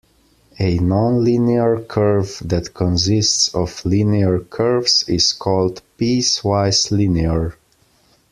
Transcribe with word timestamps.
A 0.57 0.79
nonlinear 0.79 1.87
curve 1.87 2.41
that 2.45 2.73
consists 2.73 3.53
of 3.53 3.85
linear 3.85 4.39
curves 4.39 5.05
is 5.07 5.31
called 5.31 5.83
piece-wise 5.99 6.91
linear. 6.91 7.55